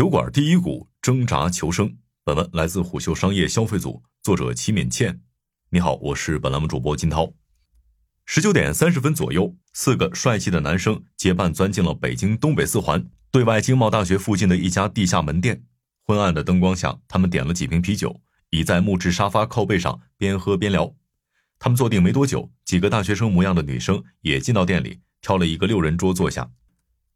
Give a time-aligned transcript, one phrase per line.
[0.00, 1.98] 酒馆第一股挣扎求生。
[2.24, 5.20] 本文来自虎嗅商业消费组，作者齐敏倩。
[5.68, 7.34] 你好，我是本栏目主播金涛。
[8.24, 15.62] 十九点三十分左右，四个帅气的男生结伴钻进了北京东北四环对外经贸大学附近的一家地下门店。
[16.06, 20.94] 昏暗的灯光下，他们点了几瓶啤酒，倚在木质沙发靠背上边喝边聊。
[21.58, 26.50] 他们坐定没多久，几个大学生模样的女生也进到店里，挑了一个六人桌坐下。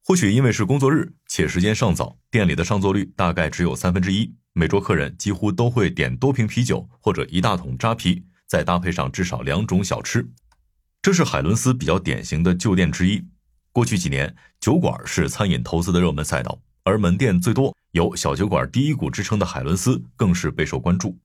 [0.07, 4.35] 或许因为是工作日，且时间尚早，店里的上座率大概只有三分之一。
[4.53, 10.29] 每桌客人几乎都会点多瓶啤酒或者一大桶扎啤，再搭配上至少两种小吃。
[11.01, 13.25] 这是海伦斯比较典型的旧店之一。
[13.73, 21.19] 过去几年，酒馆是餐饮投资的热门赛道，而门店最多、有“小酒馆第一股”之称的海伦斯更是备受关注。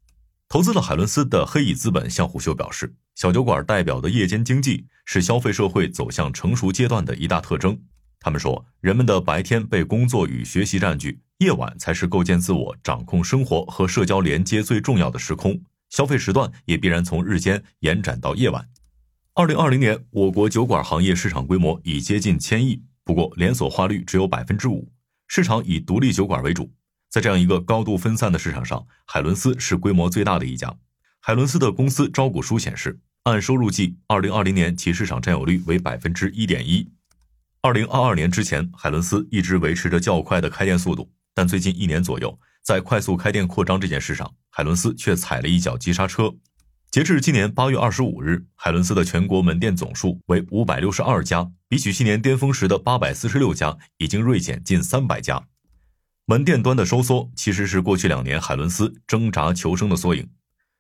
[0.48, 7.78] 投资了海伦斯的黑蚁资本向虎嗅表示，小酒馆代表的夜间经济是消费社会走向成熟阶段的一大特征。
[8.20, 15.62] 他们说，人们的白天被工作与学习占据，夜晚才是构建自我、掌控生活和社交连接最重要的时空。
[15.90, 18.68] 消费时段也必然从日间延展到夜晚。
[19.34, 24.92] 二零二零年，我国酒馆行业市场规模已接近千亿，不过连锁化率只有百分之五，
[25.28, 26.70] 市场以独立酒馆为主。
[27.10, 30.76] 在这样一个高度分散的市场上，海伦斯是规模最大的一家。
[31.22, 36.88] 海伦斯的公司招股书显示，按收入计，二零二零年其市场占有率为百分之一点一。
[37.62, 46.34] 二零二二年之前，海伦斯一直维持着较快的开店速度，但最近一年左右，在快速开店扩张这件事上，海伦斯却踩了一脚急刹车。
[46.90, 55.46] 截至今年八月二十五日，海伦斯的全国门店总数为五百六十二家，比起去年巅峰时的八百四十六家，已经锐减近三百家。
[56.28, 60.30] 门店端的收缩，其实是过去两年海伦斯挣扎求生的缩影。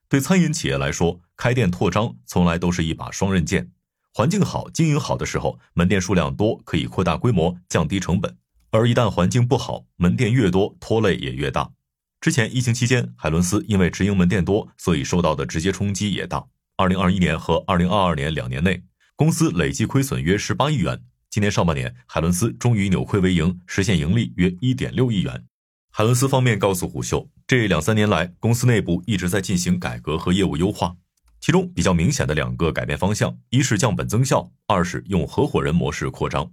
[0.08, 3.70] 对餐饮企业来说，开店扩张从来都是一把双刃剑。
[4.14, 8.32] 环境好、经营好的时候，门店数量多，可以扩大规模、降低成本；
[8.72, 11.72] 而一旦环境不好，门店越多，拖累也越大。
[12.20, 16.46] 之前疫情期间，海伦斯因为直营门店多，所以受到的直接冲击也大。
[16.76, 18.84] 二零二一年和二零二二年两年内，
[19.16, 21.02] 公司累计亏损约十八亿元。
[21.30, 25.46] 今年上半年，海伦斯终于扭亏为盈，实现盈利约一点六亿元。
[25.92, 30.96] 海伦斯方面告诉虎嗅，这两三年来，公司内部一直在进行改革和业务优化。
[31.40, 36.52] 其中比较明显的两个改变方向，一是降本增效，二是用合伙人模式扩张。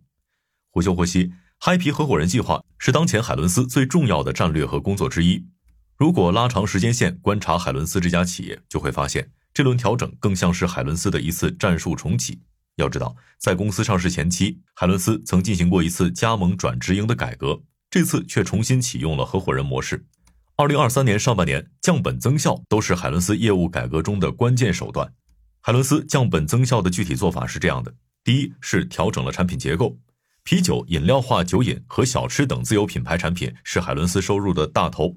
[0.71, 5.47] 胡秀获悉，嗨皮合伙人计划是当前海伦斯最重要的战略和工作之一。
[5.97, 12.43] 如果拉长时间线观察海伦斯这家企业，就会发现这轮调整更像是海伦斯的一次战术重启。
[12.77, 20.07] 要知道，在公司上市前期，海伦斯曾进行过一次加盟转直营的改革，这次却重新启用了合伙人模式。
[20.59, 25.13] 二零二三年上半年降本增效都是海伦斯业务改革中的关键手段。
[25.61, 27.93] 海伦斯降本增效的具体做法是这样的：
[28.25, 29.99] 第一是调整了产品结构，
[30.45, 35.15] 啤酒、饮料化酒饮和小吃等自有品牌产品是海伦斯收入的大头，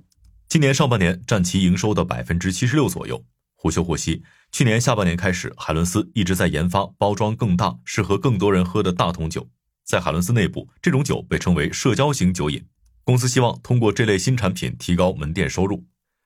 [0.49, 3.23] 今年上半年占其营收的百分之七十六左右。
[3.55, 9.47] 胡秀获悉，去年下半年开始，海伦斯一直在研发包装更大、适合更多人喝的大桶酒，
[9.85, 12.61] 在海伦斯内部，这种酒被称为社交型酒饮。
[13.09, 15.83] 公司希望通过这类新产品提高门店收入。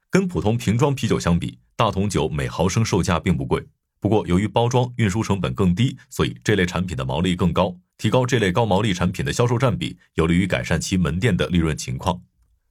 [0.10, 3.66] 跟普通瓶装啤酒相比，大桶酒每毫升售价并不贵。
[4.02, 7.74] 不过，由于包装运输成本更低，所以这类产品的毛利更高。
[7.98, 12.22] 提高这类高毛利产品的销售占比，有利于改善其门店的利润情况。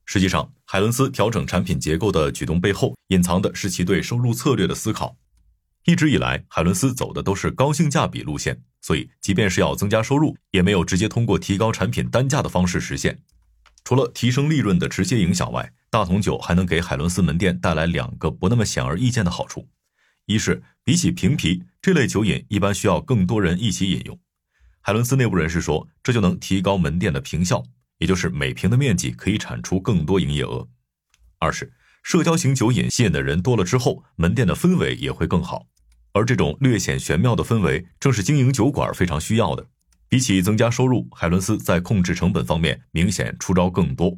[0.05, 5.17] 实际上，海伦斯调整产品结构的举动背后，隐藏的是其对收入策略的思考。
[5.87, 13.19] 一直以来，海伦斯走的都是高性价比路线，所以即便是要增加收入，也没有直接通过提高产品单价的方式实现。
[13.85, 19.69] 除了提升利润的直接影响外，大桶酒还能给海伦斯门店带来两个不那么显而易见的好处：
[20.27, 24.19] 一是比起瓶啤这类酒饮，一般需要更多人一起饮用，
[24.81, 27.65] 海伦斯内部人士说，这就能提高门店的坪效，
[27.99, 30.69] 也就是每瓶的面积可以产出更多营业额；
[31.39, 31.73] 二是
[32.03, 35.67] 社交型酒饮吸引的人多了之后，门店的氛围也会更好，
[36.13, 39.67] 而这种略显玄妙的氛围，正是经营酒馆非常需要的。
[40.13, 44.15] 比起增加收入，海伦斯在控制成本方面明显出招更多。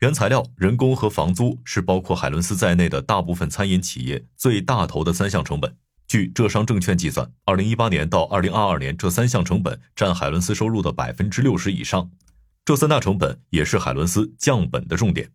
[0.00, 5.76] 原材料、人工和房租是包括海伦斯在内的大部分餐饮企业最大头的三项成本。
[6.08, 12.10] 据浙商证券计算，二零一八年到二零二二年，这三项成本占海伦斯收入的百分之六十以上。
[12.64, 15.30] 这三大成本也是海伦斯降本的重点。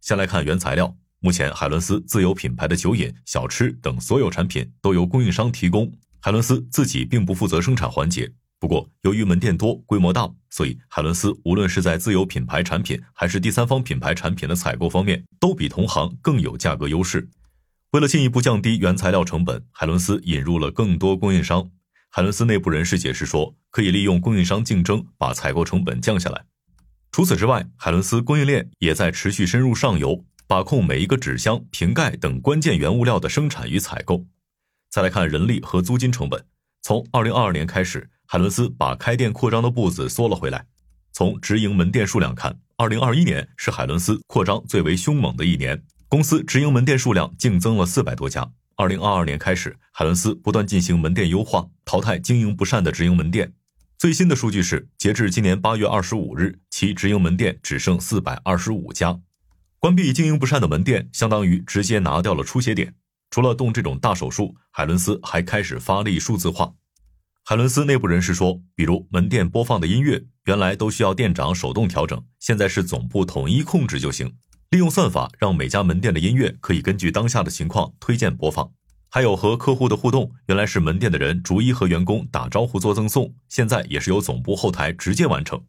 [0.00, 8.32] 先来看原材料，目前海伦斯自有品牌的酒饮、小吃等所有产品都由供应商提供，海伦斯自己并不负责生产环节。
[8.64, 17.28] 不过，由于门店多、规模大，所以海伦斯无论是在自有品牌产品还是第三方品牌产品的采购方面，都比同行更有价格优势。
[17.90, 21.70] 为了进一步降低原材料成本，海伦斯引入了更多供应商。
[22.08, 26.46] 海伦斯内部人士解释说，可以利用供应商竞争把采购成本降下来。
[27.12, 34.24] 除此之外，海伦斯供应链也在持续深入上游，把控每一个纸箱、瓶盖等关键原物料的生产与采购。
[34.90, 36.46] 再来看人力和租金成本，
[36.80, 40.66] 从二零二二年开始，海伦斯把开店扩张的步子缩了回来。
[41.12, 48.50] 从直营门店数量看，二零二一年是海伦斯扩张最为凶猛的一年，公司直营门店数量净增了四百多家。
[48.76, 53.52] 二零二二年开始，海伦斯不断进行门店优化，淘汰经营不善的直营门店。
[53.96, 59.20] 最新的数据是，截至今年八月二十五日，其直营门店只剩四百二十五家。
[59.78, 62.92] 关闭经营不善的门店，相当于直接拿掉了出血点。
[63.30, 66.72] 除了动这种大手术，海伦斯还开始发力数字化。
[67.46, 74.34] 海伦斯内部人士说，比如门店播放的音乐，原来都需要店长手动调整，现在是总部统一控制就行。
[74.70, 78.72] 利用算法，让每家门店的音乐可以根据当下的情况推荐播放。
[79.10, 85.62] 还有和客户的互动，原来是门店的人逐一和员工打招呼做赠送，现在也是由总部后台直接完成。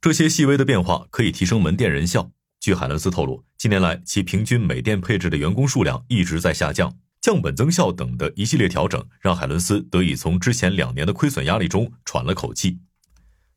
[0.00, 2.30] 这些细微的变化可以提升门店人效。
[2.60, 6.96] 据海伦斯透露，近年来其平均每店配置的员工数量一直在下降，
[7.28, 12.78] 降本增效等的一系列调整，让海伦斯得以从之前两年的亏损压力中喘了口气。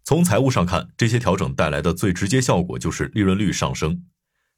[0.04, 4.04] 从财务上看，这些调整带来的最直接效果就是利润率上升。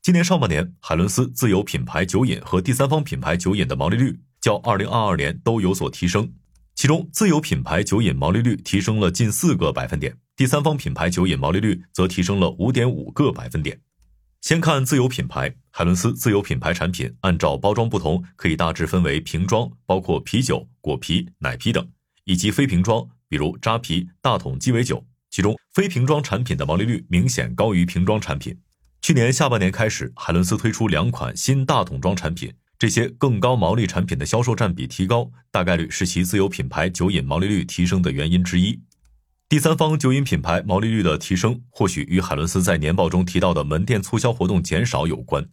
[0.01, 6.33] 今年上半年，海伦斯自有品牌酒饮和第三方品牌酒饮的毛利率较二零二二年都有所提升，
[6.74, 13.80] 其中自有品牌酒饮毛利率提升了近四个百分点，第三方品牌酒饮毛利率则提升了五点五个百分点。
[14.44, 21.88] 先看自有品牌，海伦斯自有品牌产品按照包装不同，可以大致分为瓶装，包括啤酒、果啤、奶啤等，
[22.25, 25.01] 以及非瓶装，比如扎啤、大桶鸡尾酒。
[25.30, 28.54] 其中，非瓶装产品的毛利率明显高于瓶装产品。
[29.01, 38.78] 去年下半年开始，海伦斯推出两款新大桶装产品，这些更高毛利产品的销售占比提高，大概率是其自有品牌酒饮毛利率提升的原因之一。
[39.54, 45.48] 第三方酒饮品牌毛利率的提升，或许与海伦斯在年报中提到的门店促销活动减少有关。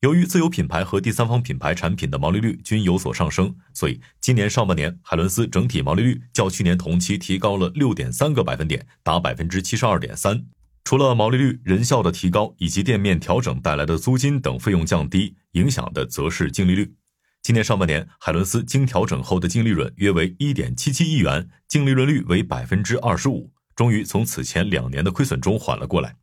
[0.00, 10.44] 由于自有品牌和第三方品牌产品的毛利率均有所上升，所以今年上半年海伦斯整体毛利率较去年同期提高了六点三个百分点，达百分之七十二点三。
[10.82, 16.92] 除了毛利率、人效的提高以及店面调整带来的租金等费用降低，影响的则是净利率。
[17.42, 26.16] 今年上半年，海伦斯经调整后的净利润约为一点七七亿元，净利润率为百分之二十五，终于从此前两年的亏损中缓了过来。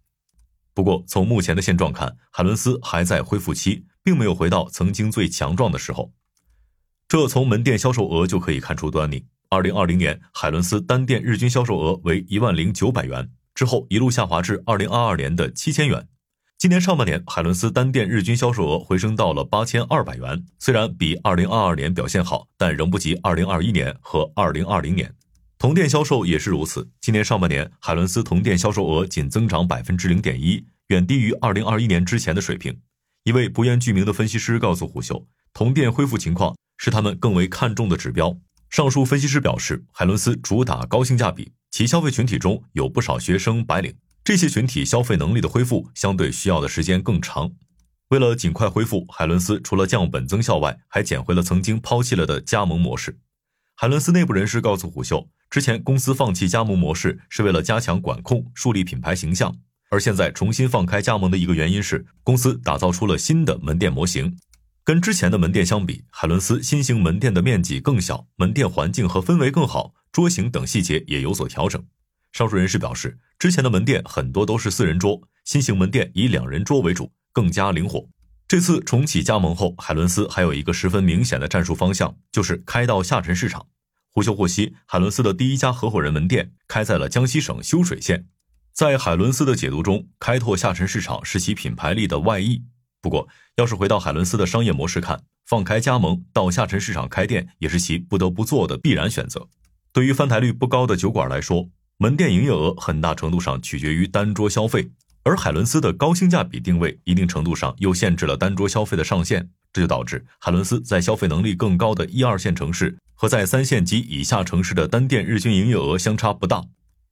[0.75, 6.13] 不过，从目前的现状看，海伦斯还在恢复期，并没有回到曾经最强壮的时候。
[7.07, 9.25] 这从门店销售额就可以看出端倪。
[9.49, 13.31] 二零二零年，海伦斯单店日均销售额为一万零九百元。
[13.55, 16.07] 之后一路下滑至二零二二年的七千元，
[16.59, 25.13] 今年上半年海伦斯单店日均销售额回升到了八千二百元，虽然比二零二二年表现好，但仍不及二零二一年和二零二零年。
[25.59, 32.75] 同店销售也是如此，今年上半年海伦斯同店销售额仅增长百分之零点一，远低于二零二一年之前的水平。
[33.23, 38.35] 一位不愿具名的分析师告诉虎嗅，同店恢复情况是他们更为看重的指标。
[38.71, 41.51] 上述分析师表示，海伦斯主打高性价比。
[41.69, 43.93] 其消费群体中有不少学生、白领，
[44.27, 47.49] 这些群体消费能力的恢复相对需要的时间更长。
[48.09, 53.17] 为了尽快恢复，海伦斯除了降本增效外，还捡回了曾经抛弃了的加盟模式。
[53.75, 59.55] 海伦斯内部人士告诉虎嗅，之前公司放弃加盟模式是为了加强管控、树立品牌形象，
[59.91, 64.37] 而现在重新放开加盟的一个原因是公司打造出了新的门店模型。
[64.83, 69.93] 跟之前的门店相比，海伦斯新型门店的面积更小，门店环境和氛围更好。
[70.11, 71.81] 桌型等细节也有所调整。
[72.33, 78.09] 上述人士表示，之前的门店很多都是四人桌，新型门店以两人桌为主，更加灵活。
[78.47, 83.67] 这次重启加盟后，海伦斯还有一个十分明显的战术方向，就是开到下沉市场。
[84.11, 88.25] 胡秀获悉，海伦斯的第一家合伙人门店开在了江西省修水县。
[88.73, 92.63] 在海伦斯的解读中，开拓下沉市场是其品牌力的外溢。
[93.03, 93.27] 不过，
[93.57, 99.47] 要是回到海伦斯的商业模式看，放开加盟到下沉市场开店，也是其不得不做的必然选择。
[99.93, 104.87] 对于翻台率不高的酒馆来说，门店营业额很大程度上取决于单桌消费，
[105.23, 116.63] 而海伦斯的高性价比定位，一定程度上又限制了单桌消费的上限，这就导致海伦斯在消费能力更高的一二线城市和在三线及以下城市的单店日均营业额相差不大。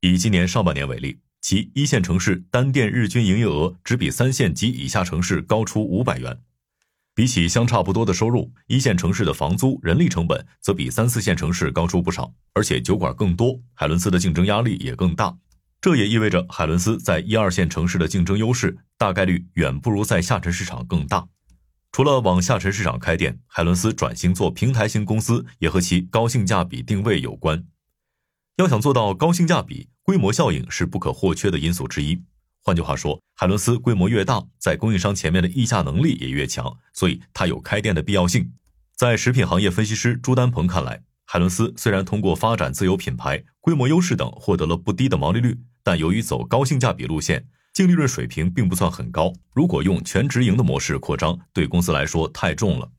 [0.02, 6.38] 以今年上半年为例，其一线城市单店日均营业额只比三线及以下城市高出五百元。
[7.16, 15.34] 比起相差不多的收入，一线城市的房租、人力成本则比三四线城市高出不少，而且酒馆更多，海伦斯的竞争压力也更大。
[15.80, 21.26] 这也意味着海伦斯在一二线城市的竞争优势大概率远不如在下沉市场更大。
[21.94, 27.64] 除了往下沉市场开店，海伦斯转型做平台型公司也和其高性价比定位有关。
[28.58, 32.22] 要想做到高性价比，规模效应是不可或缺的因素之一。
[32.66, 38.52] 换句话说，海伦斯规模越大，在供应商前面的议价能力也越强，所以它有开店的必要性。
[38.96, 49.32] 在食品行业分析师朱丹鹏看来，海伦斯虽然通过发展自有品牌、规模优势等获得了不低的毛利率，但由于走高性价比路线，净利润水平并不算很高。
[49.54, 52.90] 如果用全直营的模式扩张，对公司来说太重了。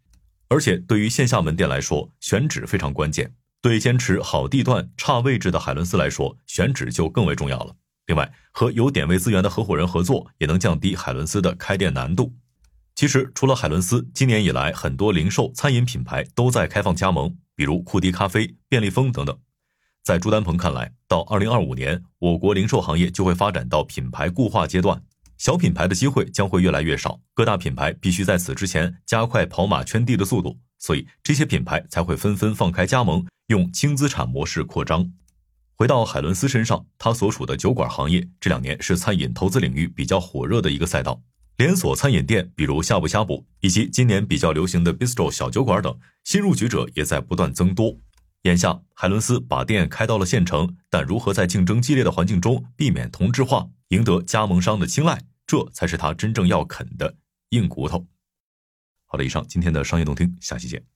[0.49, 3.35] 而且对于线下门店来说，选址非常关键。
[3.61, 7.75] 对坚持好地段、差位置的海伦斯来说，选址就更为重要了。
[8.07, 12.33] 另外，和有点位资源的合伙人合作，也能降低海伦斯的开店难度。
[12.95, 19.37] 其实，除了海伦斯，今年以来很多零售餐饮品牌都在开放加盟，比如库迪咖啡、便利蜂等等。
[20.03, 25.03] 在朱丹鹏看来，到二零二五年，我国零售行业就会发展到品牌固化阶段，
[25.37, 35.11] 小品牌的机会将会越来越少，各大品牌必须在此之前加快跑马圈地的速度，所以这些品牌才会纷纷放开加盟，用轻资产模式扩张。
[35.77, 41.23] 回到海伦斯身上，他所属的酒馆行业这两年是餐饮投资领域比较火热的一个赛道。
[41.59, 47.95] 连锁餐饮店，比如呷哺呷哺，以及今年比较流行的 bistro 小酒馆等，新入局者也在不断增多。
[48.45, 57.17] 眼下，海伦斯把店开到了县城，但如何在竞争激烈的环境中避免同质化，赢得加盟商的青睐，这才是他真正要啃的
[57.51, 58.07] 硬骨头。
[59.05, 60.96] 好了，以上今天的商业动听，下期见。